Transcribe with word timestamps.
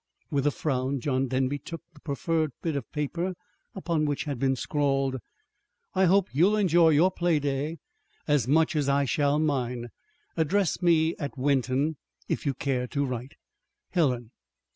With 0.31 0.47
a 0.47 0.51
frown 0.51 0.99
John 0.99 1.27
Denby 1.27 1.59
took 1.59 1.83
the 1.93 1.99
proffered 1.99 2.53
bit 2.63 2.75
of 2.75 2.91
paper 2.91 3.35
upon 3.75 4.05
which 4.05 4.23
had 4.23 4.39
been 4.39 4.55
scrawled: 4.55 5.17
I 5.93 6.05
hope 6.05 6.33
you'll 6.33 6.57
enjoy 6.57 6.89
your 6.89 7.11
playday 7.11 7.77
as 8.27 8.47
much 8.47 8.75
as 8.75 8.89
I 8.89 9.05
shall 9.05 9.37
mine. 9.37 9.89
Address 10.35 10.81
me 10.81 11.15
at 11.17 11.37
Wenton 11.37 11.97
if 12.27 12.47
you 12.47 12.55
care 12.55 12.87
to 12.87 13.05
write. 13.05 13.35
HELEN. 13.91 14.31